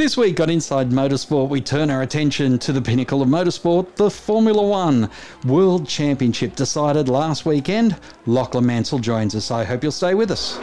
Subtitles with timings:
[0.00, 4.10] This week on Inside Motorsport, we turn our attention to the pinnacle of motorsport, the
[4.10, 5.10] Formula One
[5.44, 7.94] World Championship decided last weekend.
[8.24, 9.50] Lachlan Mansell joins us.
[9.50, 10.56] I hope you'll stay with us.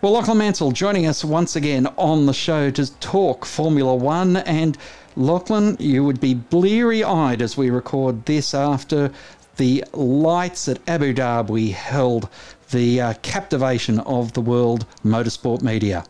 [0.00, 4.36] Well, Lachlan Mansell joining us once again on the show to talk Formula One.
[4.36, 4.78] And
[5.16, 9.10] Lachlan, you would be bleary eyed as we record this after
[9.56, 12.28] the lights at Abu Dhabi held
[12.70, 16.04] the uh, captivation of the world motorsport media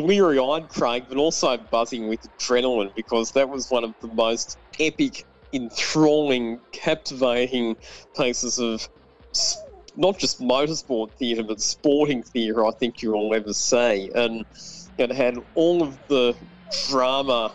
[0.00, 4.58] bleary eyed, Craig, but also buzzing with adrenaline because that was one of the most
[4.78, 7.76] epic, enthralling, captivating
[8.16, 8.88] pieces of
[9.96, 14.10] not just motorsport theatre, but sporting theatre I think you'll ever see.
[14.14, 14.44] And
[14.98, 16.34] it had all of the
[16.88, 17.52] drama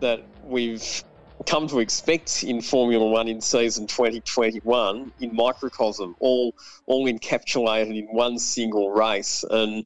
[0.00, 1.04] that we've
[1.46, 6.54] come to expect in Formula One in season 2021 in microcosm, all
[6.86, 9.44] all encapsulated in one single race.
[9.50, 9.84] And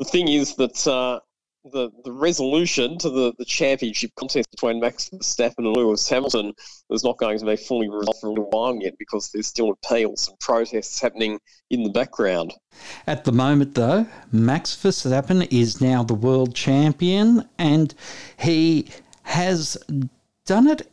[0.00, 1.20] the thing is that uh,
[1.72, 6.54] the the resolution to the, the championship contest between Max Verstappen and Lewis Hamilton
[6.88, 9.70] is not going to be fully resolved for a little while yet because there's still
[9.70, 12.54] appeals and protests happening in the background.
[13.06, 17.94] At the moment, though, Max Verstappen is now the world champion and
[18.38, 18.88] he
[19.24, 19.76] has
[20.46, 20.90] done it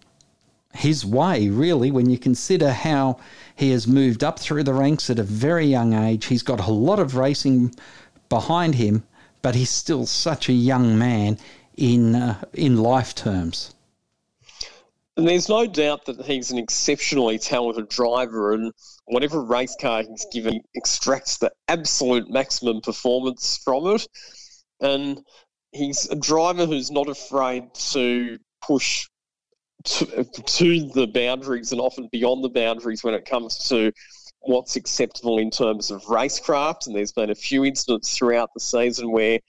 [0.73, 3.19] his way, really, when you consider how
[3.55, 6.25] he has moved up through the ranks at a very young age.
[6.25, 7.73] He's got a lot of racing
[8.29, 9.03] behind him,
[9.41, 11.37] but he's still such a young man
[11.75, 13.73] in uh, in life terms.
[15.15, 18.71] And there's no doubt that he's an exceptionally talented driver, and
[19.05, 24.07] whatever race car he's given, he extracts the absolute maximum performance from it.
[24.79, 25.23] And
[25.71, 29.07] he's a driver who's not afraid to push
[29.85, 33.91] to, to the boundaries and often beyond the boundaries when it comes to
[34.41, 36.87] what's acceptable in terms of racecraft.
[36.87, 39.39] And there's been a few incidents throughout the season where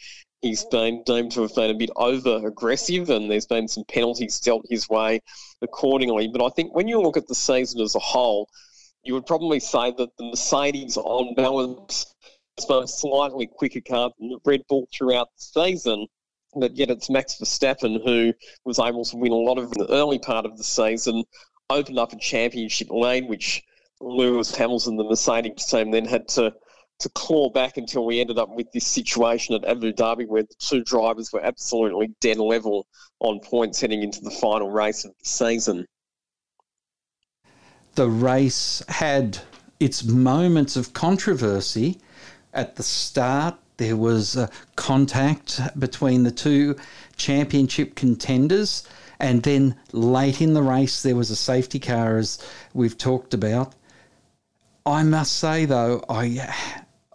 [0.41, 4.39] he's been deemed to have been a bit over aggressive and there's been some penalties
[4.41, 5.21] dealt his way
[5.63, 6.29] accordingly.
[6.29, 8.49] But I think when you look at the season as a whole,
[9.03, 12.15] you would probably say that the Mercedes on balance
[12.57, 16.07] has been a slightly quicker car than the Red Bull throughout the season.
[16.55, 18.33] But yet it's Max Verstappen who
[18.65, 21.25] was able to win a lot of the early part of the season,
[21.71, 23.63] opened up a championship lead, which
[24.01, 26.55] Lewis Hamilton, the Mercedes team, then had to
[27.01, 30.55] to claw back until we ended up with this situation at Abu Dhabi where the
[30.59, 32.89] two drivers were absolutely dead level
[33.21, 35.87] on points heading into the final race of the season.
[37.95, 39.39] The race had
[39.79, 41.99] its moments of controversy.
[42.53, 44.37] At the start, there was
[44.75, 46.75] contact between the two
[47.17, 48.87] championship contenders.
[49.21, 52.39] And then late in the race, there was a safety car, as
[52.75, 53.75] we've talked about.
[54.87, 56.55] I must say though, I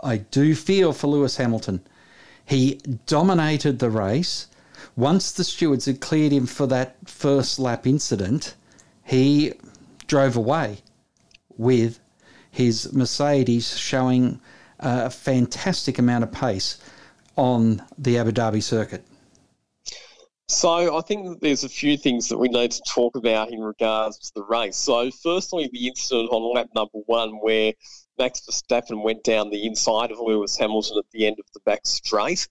[0.04, 1.82] I do feel for Lewis Hamilton.
[2.46, 4.48] He dominated the race.
[4.96, 8.56] Once the stewards had cleared him for that first lap incident,
[9.04, 9.54] he
[10.08, 10.80] drove away
[11.58, 12.00] with
[12.52, 14.40] his Mercedes showing
[14.80, 16.78] a fantastic amount of pace
[17.36, 19.06] on the Abu Dhabi circuit.
[20.54, 24.20] So I think there's a few things that we need to talk about in regards
[24.20, 24.78] to the race.
[24.78, 27.74] So firstly, the incident on lap number one where
[28.20, 31.82] Max Verstappen went down the inside of Lewis Hamilton at the end of the back
[31.86, 32.48] straight.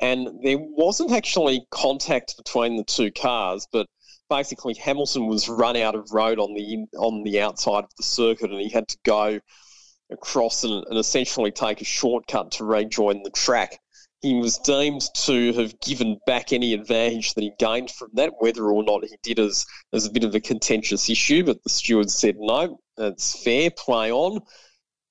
[0.00, 3.86] And there wasn't actually contact between the two cars, but
[4.30, 8.02] basically Hamilton was run out of road on the in, on the outside of the
[8.02, 9.40] circuit, and he had to go
[10.10, 13.78] across and, and essentially take a shortcut to rejoin the track
[14.22, 18.64] he was deemed to have given back any advantage that he gained from that, whether
[18.70, 21.44] or not he did as, as a bit of a contentious issue.
[21.44, 24.40] But the stewards said, no, it's fair, play on.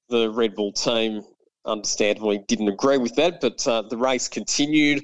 [0.09, 1.21] The Red Bull team,
[1.66, 5.03] understandably, didn't agree with that, but uh, the race continued.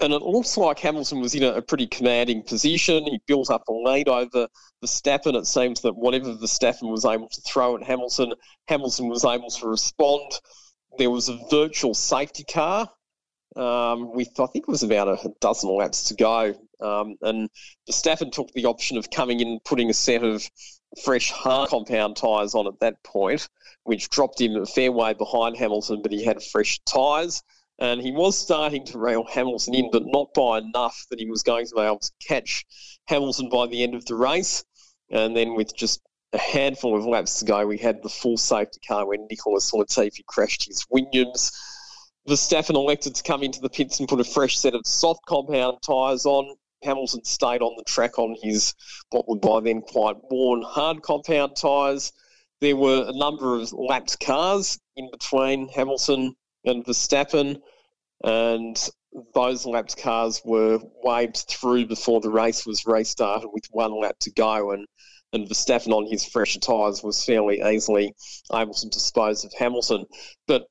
[0.00, 3.04] And it looks like Hamilton was in a, a, pretty commanding position.
[3.04, 4.46] He built up a lead over
[4.84, 5.34] Verstappen.
[5.34, 8.34] It seems that whatever Verstappen was able to throw at Hamilton,
[8.68, 10.38] Hamilton was able to respond.
[10.98, 12.88] There was a virtual safety car
[13.56, 16.54] um, with I think it was about a dozen laps to go.
[16.80, 17.48] Um, and
[17.88, 20.48] Verstappen took the option of coming in and putting a set of
[21.02, 23.48] fresh hard compound tyres on at that point,
[23.84, 27.42] which dropped him a fair way behind Hamilton, but he had fresh tyres.
[27.80, 31.42] And he was starting to rail Hamilton in, but not by enough that he was
[31.44, 32.64] going to be able to catch
[33.06, 34.64] Hamilton by the end of the race.
[35.10, 36.00] And then with just
[36.32, 40.26] a handful of laps to go, we had the full safety car when Nicholas Latifi
[40.26, 41.52] crashed his Williams.
[42.28, 45.78] Verstappen elected to come into the pits and put a fresh set of soft compound
[45.82, 46.56] tyres on.
[46.84, 48.74] Hamilton stayed on the track on his
[49.10, 52.12] what would by then quite worn hard compound tyres.
[52.60, 56.34] There were a number of lapped cars in between Hamilton
[56.64, 57.60] and Verstappen,
[58.22, 58.90] and
[59.34, 64.30] those laps cars were waved through before the race was restarted with one lap to
[64.32, 64.86] go, and
[65.32, 68.14] and Verstappen on his fresher tyres was fairly easily
[68.52, 70.06] able to dispose of Hamilton.
[70.46, 70.66] But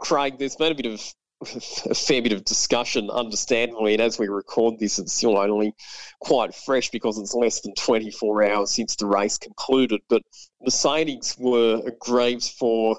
[0.00, 1.14] Craig, there's been a bit of
[1.90, 5.74] a fair bit of discussion, understandably, and as we record this, it's still only
[6.20, 10.00] quite fresh because it's less than 24 hours since the race concluded.
[10.08, 10.22] But
[10.62, 12.96] Mercedes were aggrieved for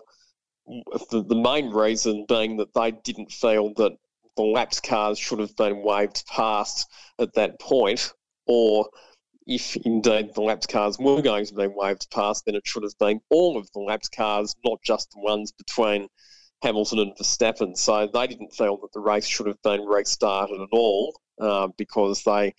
[1.09, 3.93] the, the main reason being that they didn't feel that
[4.35, 8.13] the laps cars should have been waved past at that point,
[8.47, 8.89] or
[9.45, 12.97] if indeed the laps cars were going to be waved past, then it should have
[12.97, 16.07] been all of the laps cars, not just the ones between
[16.63, 17.77] Hamilton and Verstappen.
[17.77, 22.23] So they didn't feel that the race should have been restarted at all uh, because
[22.23, 22.53] they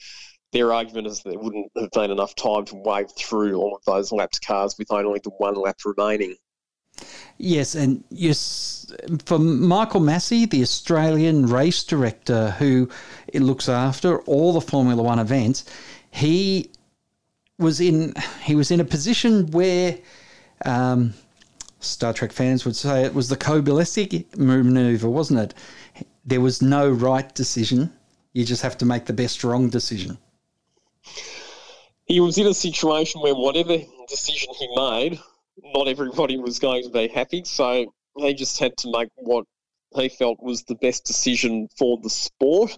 [0.52, 3.82] their argument is that there wouldn't have been enough time to wave through all of
[3.86, 6.36] those lapped cars with only the one lap remaining.
[7.38, 12.88] Yes, and yes, for Michael Masi, the Australian race director who
[13.32, 15.64] looks after all the Formula One events,
[16.12, 16.70] he
[17.58, 19.98] was in he was in a position where
[20.64, 21.14] um,
[21.86, 25.54] Star Trek fans would say it was the Kobayashi maneuver, wasn't it?
[26.24, 27.92] There was no right decision.
[28.32, 30.18] You just have to make the best wrong decision.
[32.06, 33.78] He was in a situation where whatever
[34.08, 35.18] decision he made,
[35.74, 37.44] not everybody was going to be happy.
[37.44, 39.46] So he just had to make what
[39.94, 42.76] he felt was the best decision for the sport.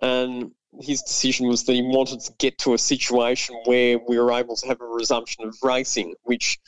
[0.00, 4.32] And his decision was that he wanted to get to a situation where we were
[4.32, 6.58] able to have a resumption of racing, which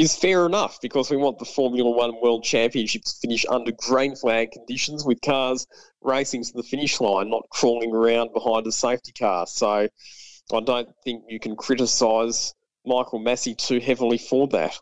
[0.00, 4.16] is fair enough because we want the Formula One World Championships to finish under green
[4.16, 5.66] flag conditions with cars
[6.00, 9.46] racing to the finish line, not crawling around behind a safety car.
[9.46, 12.54] So I don't think you can criticise
[12.86, 14.74] Michael Masi too heavily for that.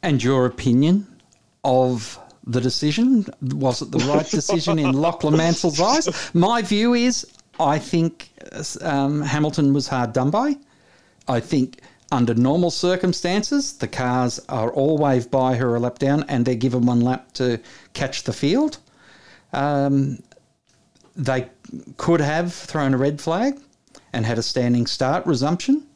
[0.00, 1.20] And your opinion
[1.64, 3.26] of the decision?
[3.42, 6.30] Was it the right decision in Lachlan Mansell's eyes?
[6.32, 7.26] My view is
[7.58, 8.30] I think
[8.82, 10.56] um, Hamilton was hard done by.
[11.26, 11.80] I think
[12.12, 16.54] under normal circumstances, the cars are all waved by her a lap down and they're
[16.54, 17.60] given one lap to
[17.94, 18.78] catch the field.
[19.52, 20.22] Um,
[21.16, 21.48] they
[21.96, 23.58] could have thrown a red flag
[24.12, 25.86] and had a standing start resumption.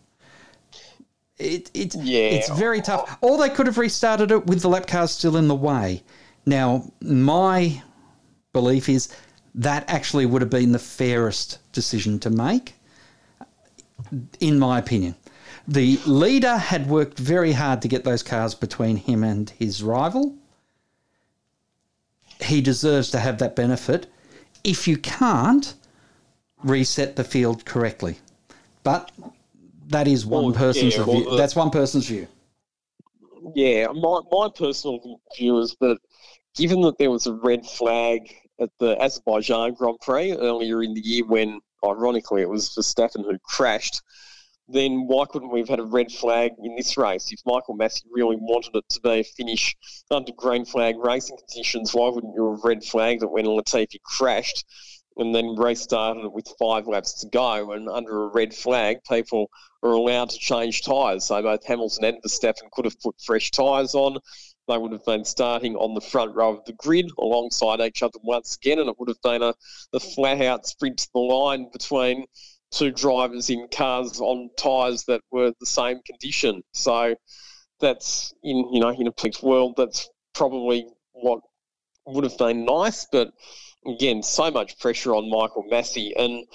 [1.39, 2.29] It, it, yeah.
[2.29, 3.19] It's very tough.
[3.21, 6.03] Or they could have restarted it with the lap cars still in the way.
[6.45, 7.83] Now, my
[8.53, 9.09] belief is
[9.55, 12.75] that actually would have been the fairest decision to make,
[14.39, 15.15] in my opinion.
[15.69, 20.35] The leader had worked very hard to get those cars between him and his rival.
[22.41, 24.07] He deserves to have that benefit.
[24.65, 25.75] If you can't,
[26.63, 28.19] reset the field correctly.
[28.83, 29.11] But
[29.89, 31.27] that is one well, person's yeah, view.
[31.27, 32.27] Well, That's one person's view.
[33.55, 35.99] Yeah, my, my personal view is that
[36.55, 41.01] given that there was a red flag at the Azerbaijan Grand Prix earlier in the
[41.01, 44.03] year when, ironically, it was Verstappen who crashed,
[44.73, 47.33] then why couldn't we have had a red flag in this race?
[47.33, 49.77] If Michael Masi really wanted it to be a finish
[50.11, 54.01] under green flag racing conditions, why wouldn't you have a red flagged it when Latifi
[54.03, 54.65] crashed
[55.17, 57.73] and then restarted it with five laps to go?
[57.73, 59.51] And under a red flag, people
[59.83, 61.25] are allowed to change tyres.
[61.25, 64.19] So both Hamilton and Verstappen could have put fresh tyres on.
[64.69, 68.19] They would have been starting on the front row of the grid alongside each other
[68.23, 69.53] once again, and it would have been a,
[69.93, 72.27] a flat out sprint to the line between
[72.71, 76.63] two drivers in cars on tyres that were the same condition.
[76.73, 77.15] So
[77.81, 81.41] that's in you know in a perfect world that's probably what
[82.07, 83.33] would have been nice, but
[83.87, 86.47] again, so much pressure on Michael Masi, and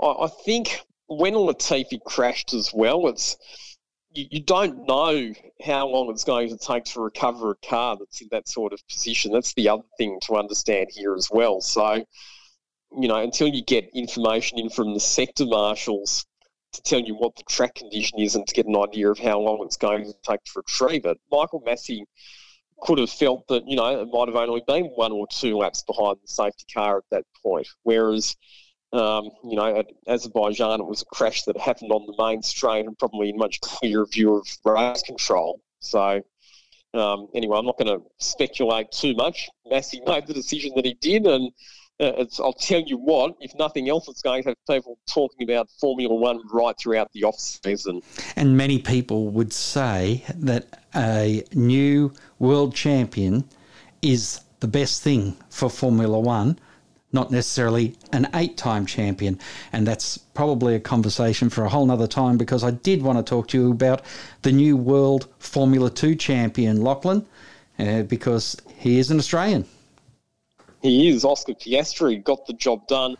[0.00, 3.36] I, I think when Latifi crashed as well, it's
[4.12, 5.32] you, you, don't know
[5.64, 8.80] how long it's going to take to recover a car that's in that sort of
[8.88, 9.32] position.
[9.32, 11.60] That's the other thing to understand here as well.
[11.60, 12.04] So
[12.98, 16.26] you know, until you get information in from the sector marshals
[16.72, 19.38] to tell you what the track condition is and to get an idea of how
[19.38, 22.04] long it's going to take to retrieve it, Michael Masi
[22.82, 25.82] could have felt that, you know, it might have only been one or two laps
[25.82, 27.66] behind the safety car at that point.
[27.82, 28.36] Whereas,
[28.92, 32.86] um, you know, at Azerbaijan, it was a crash that happened on the main straight
[32.86, 35.60] and probably in much clearer view of race control.
[35.80, 36.22] So,
[36.94, 39.48] um, anyway, I'm not going to speculate too much.
[39.70, 41.50] Masi made the decision that he did, and
[42.00, 45.68] uh, I'll tell you what, if nothing else, it's going to have people talking about
[45.80, 48.02] Formula One right throughout the off season.
[48.36, 53.44] And many people would say that a new world champion
[54.00, 56.58] is the best thing for Formula One,
[57.12, 59.38] not necessarily an eight time champion.
[59.72, 63.28] And that's probably a conversation for a whole nother time because I did want to
[63.28, 64.02] talk to you about
[64.42, 67.26] the new world Formula Two champion, Lachlan,
[67.78, 69.66] uh, because he is an Australian.
[70.82, 71.24] He is.
[71.24, 73.16] Oscar Piastri got the job done.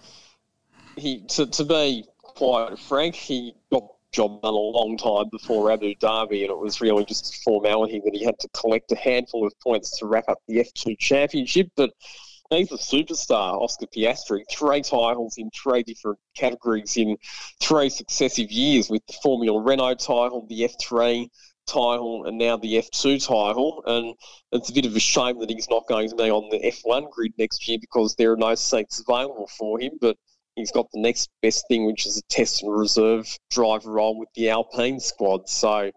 [0.97, 5.71] He to, to be quite frank, he got the job done a long time before
[5.71, 8.97] Abu Dhabi, and it was really just a formality that he had to collect a
[8.97, 11.69] handful of points to wrap up the F2 championship.
[11.77, 11.91] But
[12.51, 14.43] he's a superstar, Oscar Piastri.
[14.51, 17.17] Three titles in three different categories in
[17.61, 21.29] three successive years with the Formula Renault title, the F3
[21.67, 23.83] title, and now the F2 title.
[23.87, 24.15] And
[24.53, 27.11] it's a bit of a shame that he's not going to be on the F1
[27.11, 29.93] grid next year because there are no seats available for him.
[30.01, 30.17] But
[30.57, 34.29] he's got the next best thing, which is a test and reserve driver role with
[34.35, 35.49] the Alpine squad.
[35.49, 35.91] So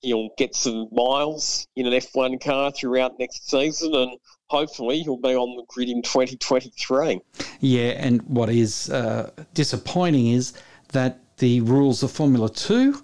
[0.00, 5.34] he'll get some miles in an F1 car throughout next season and hopefully he'll be
[5.34, 7.20] on the grid in 2023.
[7.60, 10.52] Yeah, and what is uh, disappointing is
[10.92, 13.02] that the rules of Formula 2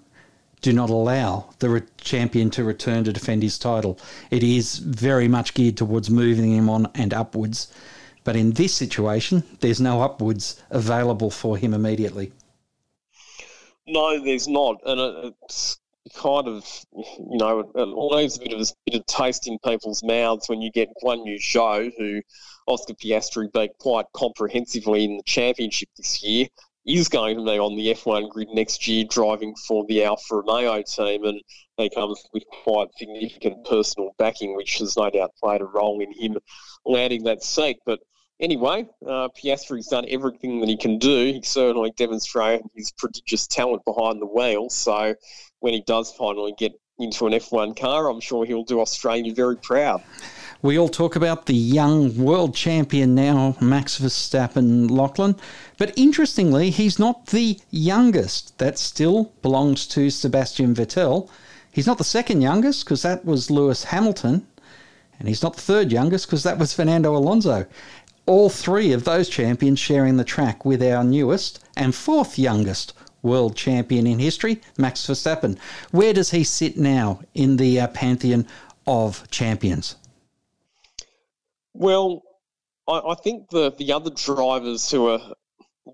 [0.63, 3.99] do not allow the re- champion to return to defend his title.
[4.31, 7.71] It is very much geared towards moving him on and upwards.
[8.23, 12.31] But in this situation, there's no upwards available for him immediately.
[13.85, 14.77] No, there's not.
[14.85, 15.79] And it's
[16.15, 16.65] kind of,
[16.95, 20.61] you know, it leaves a bit of a bit of taste in people's mouths when
[20.61, 22.21] you get Guanyu Zhou who
[22.67, 26.47] Oscar Piastri beat quite comprehensively in the championship this year,
[26.85, 30.81] is going to be on the F1 grid next year driving for the Alfa Romeo
[30.81, 31.41] team, and
[31.77, 36.11] he comes with quite significant personal backing, which has no doubt played a role in
[36.11, 36.37] him
[36.85, 37.77] landing that seat.
[37.85, 37.99] But
[38.39, 41.25] anyway, uh, Piastri's done everything that he can do.
[41.31, 44.69] He certainly demonstrated his prodigious talent behind the wheel.
[44.69, 45.15] So
[45.59, 49.57] when he does finally get into an F1 car, I'm sure he'll do Australia very
[49.57, 50.03] proud.
[50.63, 55.35] We all talk about the young world champion now, Max Verstappen Lachlan.
[55.77, 58.57] But interestingly, he's not the youngest.
[58.57, 61.29] That still belongs to Sebastian Vettel.
[61.71, 64.47] He's not the second youngest because that was Lewis Hamilton.
[65.19, 67.67] And he's not the third youngest because that was Fernando Alonso
[68.25, 73.55] all three of those champions sharing the track with our newest and fourth youngest world
[73.55, 75.57] champion in history, Max Verstappen.
[75.91, 78.47] Where does he sit now in the uh, pantheon
[78.87, 79.95] of champions?
[81.73, 82.21] Well,
[82.87, 85.33] I, I, think the, the other drivers who are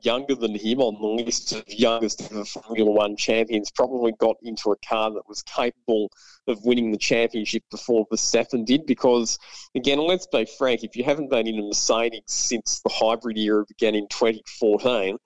[0.04, 4.72] younger than him on the list of youngest ever Formula One champions probably got into
[4.72, 6.12] a car that was capable
[6.48, 8.86] of winning the championship before Verstappen did.
[8.86, 9.40] Because,
[9.76, 13.64] again, let's be frank, if you haven't been in a Mercedes since the hybrid era
[13.68, 15.18] began in 2014,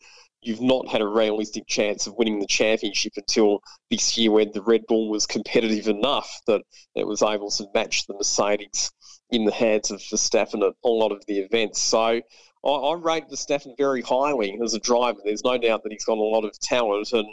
[0.43, 4.61] you've not had a realistic chance of winning the championship until this year when the
[4.61, 6.61] Red Bull was competitive enough that
[6.95, 8.91] it was able to match the Mercedes
[9.33, 11.81] in the hands of Verstappen at a lot of the events.
[11.81, 12.21] So
[12.63, 15.19] I, I rate Verstappen very highly as a driver.
[15.25, 17.11] There's no doubt that he's got a lot of talent.
[17.11, 17.27] And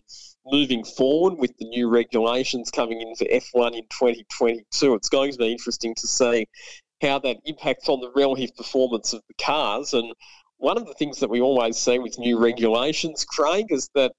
[0.47, 5.39] moving forward with the new regulations coming in for F1 in 2022, it's going to
[5.39, 6.47] be interesting to see
[7.03, 9.93] how that impacts on the relative performance of the cars.
[9.93, 10.11] And
[10.57, 14.13] one of the things that we always see with new regulations, Craig, is that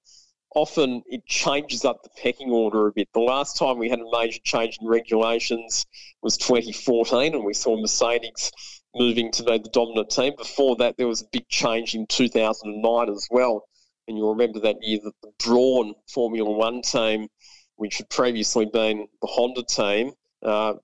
[0.54, 3.08] often it changes up the pecking order a bit.
[3.12, 5.86] The last time we had a major change in regulations
[6.22, 8.52] was 2014, and we saw Mercedes
[8.94, 10.34] moving to be the dominant team.
[10.36, 13.64] Before that, there was a big change in 2009 as well.
[14.06, 17.28] And you'll remember that year that the Brawn Formula One team,
[17.76, 20.74] which had previously been the Honda team, uh,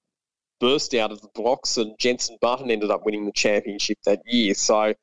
[0.60, 4.54] burst out of the blocks, and Jenson Button ended up winning the championship that year.
[4.54, 4.94] So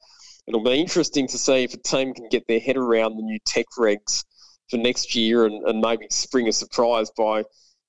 [0.48, 3.40] it'll be interesting to see if a team can get their head around the new
[3.46, 4.24] tech regs
[4.70, 7.44] for next year and, and maybe spring a surprise by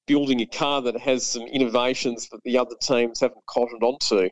[0.06, 4.28] building a car that has some innovations that the other teams haven't cottoned onto.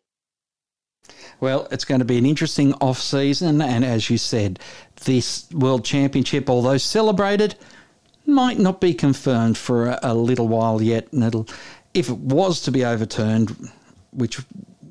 [1.41, 4.59] Well, it's going to be an interesting off season, and as you said,
[5.05, 7.57] this World Championship, although celebrated,
[8.27, 11.13] might not be confirmed for a, a little while yet.
[11.13, 11.47] And it'll,
[11.93, 13.71] if it was to be overturned,
[14.13, 14.41] which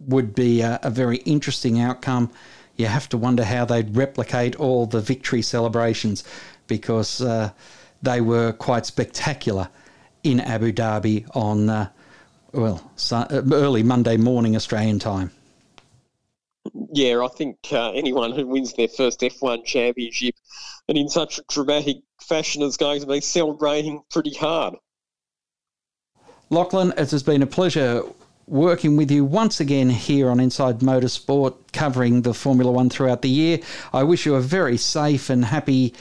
[0.06, 2.30] would be a, a very interesting outcome,
[2.76, 6.24] you have to wonder how they'd replicate all the victory celebrations
[6.67, 7.51] because uh,
[8.01, 9.70] they were quite spectacular
[10.24, 11.89] in Abu Dhabi on, uh,
[12.51, 15.32] well, early Monday morning Australian time.
[16.93, 20.36] Yeah, I think uh, anyone who wins their first F1 championship
[20.88, 24.75] and in such a dramatic fashion is going to be celebrating pretty hard.
[26.50, 28.03] Lachlan, it has been a pleasure
[28.48, 33.29] working with you once again here on Inside Motorsport, covering the Formula One throughout the
[33.29, 33.60] year.
[33.93, 35.93] I wish you a very safe and happy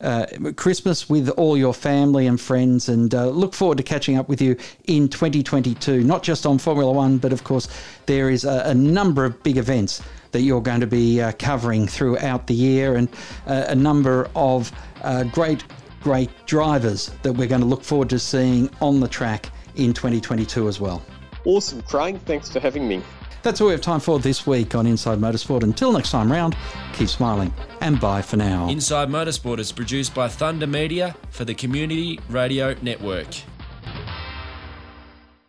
[0.00, 0.26] uh,
[0.56, 4.40] Christmas with all your family and friends, and uh, look forward to catching up with
[4.40, 7.68] you in 2022, not just on Formula One, but of course,
[8.06, 11.86] there is a, a number of big events that you're going to be uh, covering
[11.86, 13.08] throughout the year, and
[13.46, 14.70] uh, a number of
[15.02, 15.64] uh, great,
[16.00, 20.68] great drivers that we're going to look forward to seeing on the track in 2022
[20.68, 21.02] as well.
[21.44, 22.20] Awesome, Craig.
[22.26, 23.02] Thanks for having me.
[23.46, 25.62] That's all we have time for this week on Inside Motorsport.
[25.62, 26.56] Until next time round,
[26.94, 28.68] keep smiling and bye for now.
[28.68, 33.28] Inside Motorsport is produced by Thunder Media for the Community Radio Network.